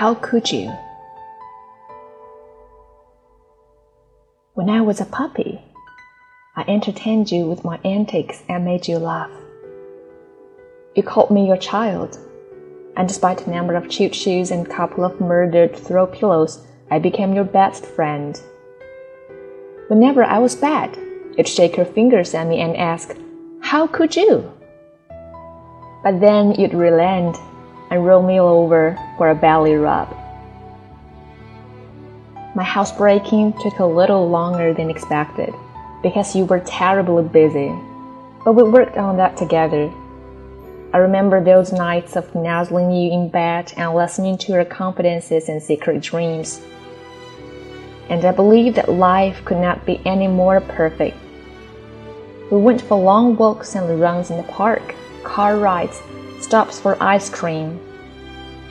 [0.00, 0.72] How could you?
[4.54, 5.60] When I was a puppy,
[6.56, 9.30] I entertained you with my antics and made you laugh.
[10.94, 12.18] You called me your child,
[12.96, 16.98] and despite a number of chewed shoes and a couple of murdered throw pillows, I
[16.98, 18.40] became your best friend.
[19.88, 20.96] Whenever I was bad,
[21.36, 23.14] you'd shake your fingers at me and ask,
[23.60, 24.50] How could you?
[26.02, 27.36] But then you'd relent
[27.90, 30.16] and roll me over for a belly rub.
[32.54, 35.54] My housebreaking took a little longer than expected
[36.02, 37.72] because you were terribly busy,
[38.44, 39.92] but we worked on that together.
[40.92, 45.62] I remember those nights of nuzzling you in bed and listening to your confidences and
[45.62, 46.60] secret dreams.
[48.08, 51.16] And I believe that life could not be any more perfect.
[52.50, 56.02] We went for long walks and runs in the park, car rides,
[56.50, 57.78] stops for ice cream.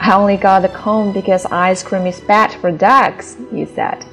[0.02, 4.06] I only got the cone because ice cream is bad for dogs, you said.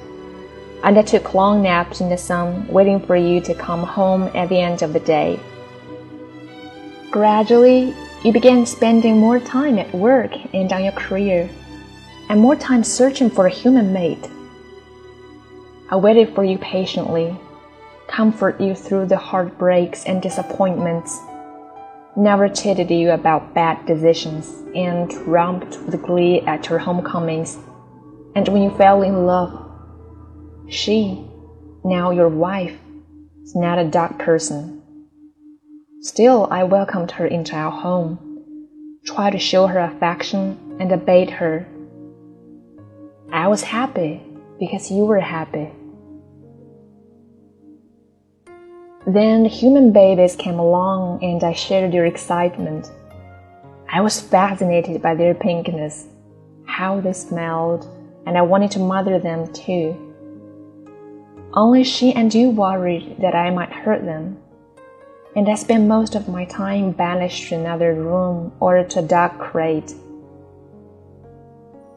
[0.85, 4.47] And I took long naps in the sun, waiting for you to come home at
[4.47, 5.37] the end of the day.
[7.11, 11.49] Gradually, you began spending more time at work and on your career,
[12.29, 14.29] and more time searching for a human mate.
[15.89, 17.35] I waited for you patiently,
[18.07, 21.19] comfort you through the heartbreaks and disappointments
[22.17, 27.57] never cheated you about bad decisions, and romped with glee at your homecomings.
[28.35, 29.53] And when you fell in love,
[30.67, 31.23] she,
[31.85, 32.75] now your wife,
[33.43, 34.81] is not a dark person.
[36.01, 38.17] Still, I welcomed her into our home,
[39.05, 41.67] tried to show her affection, and obeyed her.
[43.31, 44.23] I was happy
[44.59, 45.71] because you were happy.
[49.07, 52.91] Then human babies came along and I shared their excitement.
[53.89, 56.07] I was fascinated by their pinkness,
[56.65, 57.87] how they smelled,
[58.25, 59.95] and I wanted to mother them too.
[61.53, 64.39] Only she and you worried that I might hurt them,
[65.37, 69.39] and I spent most of my time banished to another room or to a dark
[69.39, 69.93] crate.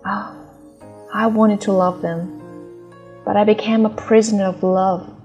[0.07, 0.37] Oh,
[1.13, 2.41] I wanted to love them,
[3.25, 5.20] but I became a prisoner of love.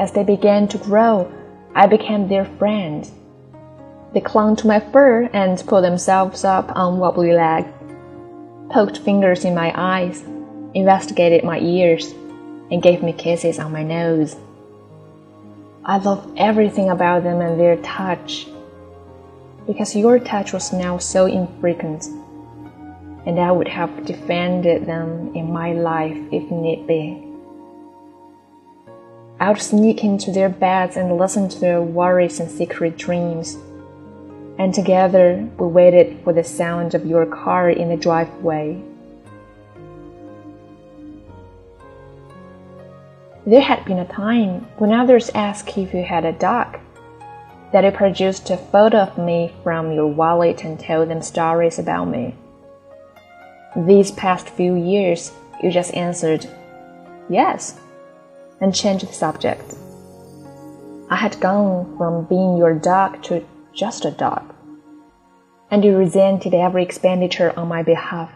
[0.00, 1.30] As they began to grow,
[1.74, 3.08] I became their friend.
[4.14, 7.68] They clung to my fur and pulled themselves up on wobbly legs,
[8.70, 10.24] poked fingers in my eyes,
[10.72, 12.14] investigated my ears,
[12.70, 14.36] and gave me kisses on my nose.
[15.84, 18.46] I loved everything about them and their touch,
[19.66, 22.06] because your touch was now so infrequent,
[23.26, 27.29] and I would have defended them in my life if need be.
[29.40, 33.56] I would sneak into their beds and listen to their worries and secret dreams.
[34.58, 38.82] And together we waited for the sound of your car in the driveway.
[43.46, 46.78] There had been a time when others asked if you had a dog,
[47.72, 52.08] that you produced a photo of me from your wallet and told them stories about
[52.08, 52.34] me.
[53.74, 56.46] These past few years, you just answered,
[57.30, 57.80] Yes
[58.60, 59.74] and change the subject.
[61.08, 64.54] I had gone from being your dog to just a dog,
[65.70, 68.30] and you resented every expenditure on my behalf.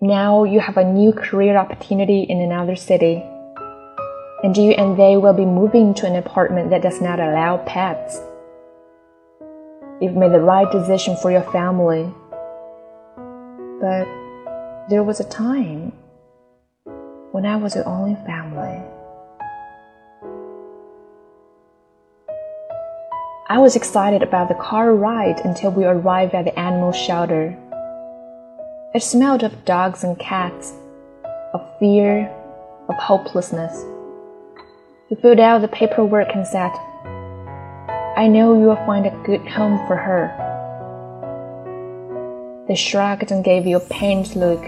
[0.00, 3.24] Now you have a new career opportunity in another city,
[4.42, 8.20] and you and they will be moving to an apartment that does not allow pets.
[10.00, 12.12] You've made the right decision for your family,
[13.80, 14.04] but
[14.90, 15.92] there was a time
[17.34, 18.80] when I was the only family.
[23.48, 27.58] I was excited about the car ride until we arrived at the animal shelter.
[28.94, 30.74] It smelled of dogs and cats,
[31.52, 32.30] of fear,
[32.88, 33.84] of hopelessness.
[35.08, 36.70] He filled out the paperwork and said,
[38.16, 40.30] I know you will find a good home for her.
[42.68, 44.62] They shrugged and gave you a pained look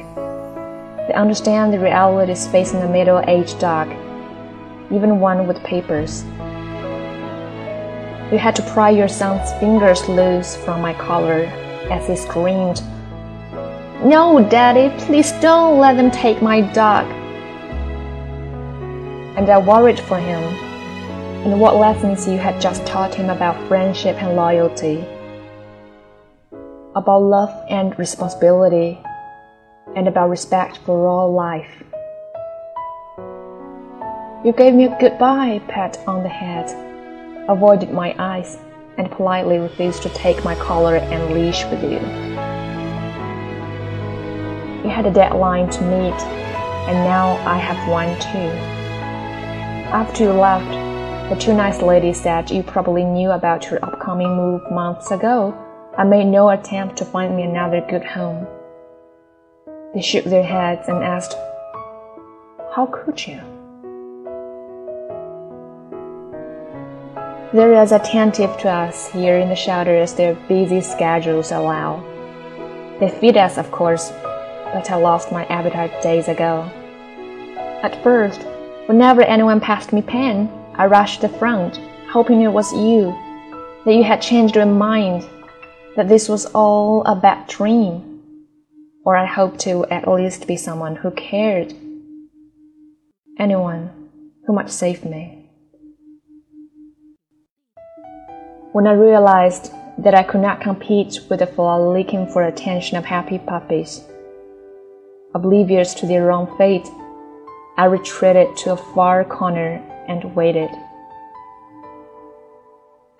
[1.07, 3.89] they understand the realities facing a middle aged dog,
[4.91, 6.25] even one with papers.
[8.33, 11.45] You had to pry your son's fingers loose from my collar
[11.91, 12.83] as he screamed,
[14.05, 17.07] No, Daddy, please don't let them take my dog.
[19.37, 20.43] And I worried for him
[21.45, 25.05] and what lessons you had just taught him about friendship and loyalty,
[26.97, 28.99] about love and responsibility
[29.95, 31.83] and about respect for all life.
[34.45, 36.71] You gave me a goodbye pat on the head,
[37.49, 38.59] avoided my eyes,
[38.99, 42.01] and politely refused to take my collar and leash with you.
[44.83, 46.21] You had a deadline to meet,
[46.89, 48.77] and now I have one too.
[49.93, 50.71] After you left,
[51.31, 55.57] the two nice ladies said you probably knew about your upcoming move months ago.
[55.99, 58.47] I made no attempt to find me another good home.
[59.95, 61.35] They shook their heads and asked,
[62.75, 63.41] How could you?
[67.53, 72.05] They're as attentive to us here in the shelter as their busy schedules allow.
[73.01, 74.11] They feed us, of course,
[74.75, 76.69] but I lost my appetite days ago.
[77.83, 78.43] At first,
[78.87, 81.77] whenever anyone passed me pen, I rushed to the front,
[82.11, 83.17] hoping it was you,
[83.85, 85.27] that you had changed your mind,
[85.95, 88.16] that this was all a bad dream.
[89.07, 91.73] Or I hoped to at least be someone who cared.
[93.39, 94.11] Anyone
[94.45, 95.49] who might save me.
[98.73, 103.05] When I realized that I could not compete with the flock looking for attention of
[103.05, 104.03] happy puppies,
[105.37, 106.89] oblivious to their own fate,
[107.79, 110.71] I retreated to a far corner and waited.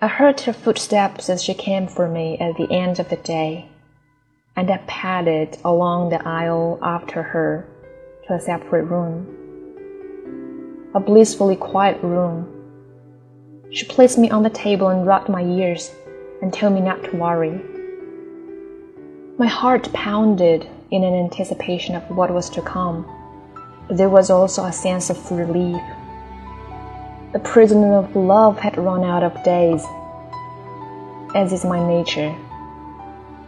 [0.01, 3.69] I heard her footsteps as she came for me at the end of the day,
[4.57, 7.69] and I padded along the aisle after her
[8.27, 9.25] to a separate room.
[10.93, 12.53] A blissfully quiet room
[13.69, 15.91] she placed me on the table and rubbed my ears
[16.41, 17.61] and told me not to worry.
[19.37, 23.05] My heart pounded in an anticipation of what was to come,
[23.87, 25.81] but there was also a sense of relief.
[27.33, 29.83] The prisoner of love had run out of days,
[31.35, 32.33] as is my nature.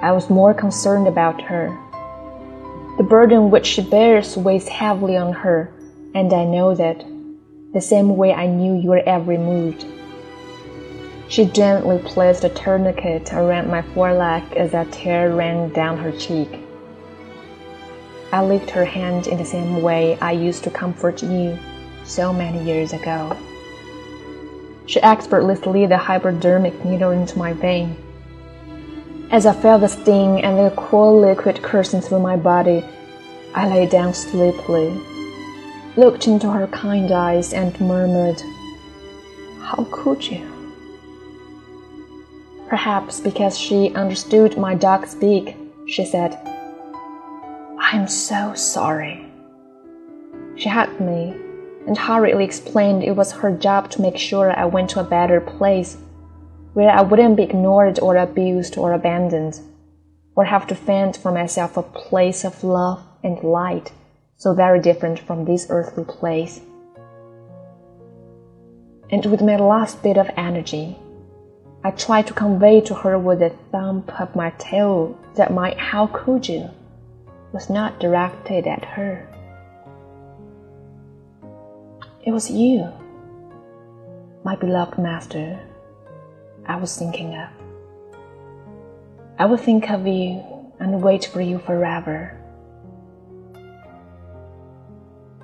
[0.02, 1.78] I was more concerned about her.
[2.98, 5.72] The burden which she bears weighs heavily on her,
[6.16, 7.06] and I know that,
[7.74, 9.76] the same way I knew your every move.
[11.28, 16.50] She gently placed a tourniquet around my foreleg as a tear ran down her cheek.
[18.32, 21.60] I licked her hand in the same way I used to comfort you
[22.06, 23.36] so many years ago.
[24.86, 27.96] She expertly slid the hypodermic needle into my vein.
[29.32, 32.84] As I felt the sting and the cool liquid coursing through my body,
[33.54, 35.00] I lay down sleepily,
[35.96, 38.42] looked into her kind eyes, and murmured,
[39.62, 40.44] How could you?
[42.70, 45.56] Perhaps because she understood my dog speak,
[45.86, 46.40] she said,
[47.78, 49.28] I'm so sorry.
[50.56, 51.36] She hugged me
[51.86, 55.40] and hurriedly explained it was her job to make sure I went to a better
[55.40, 55.98] place
[56.80, 59.60] where I wouldn't be ignored or abused or abandoned,
[60.34, 63.92] or have to fend for myself a place of love and light
[64.38, 66.62] so very different from this earthly place.
[69.10, 70.98] And with my last bit of energy,
[71.84, 76.08] I tried to convey to her with a thump of my tail that my how
[76.08, 76.70] could you
[77.52, 79.28] was not directed at her.
[82.24, 82.88] It was you,
[84.46, 85.60] my beloved master,
[86.70, 87.50] I was thinking of.
[89.40, 90.44] I will think of you
[90.80, 92.40] and wait for you forever.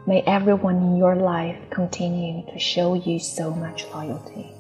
[0.06, 4.52] May everyone in your life continue to show you so much loyalty.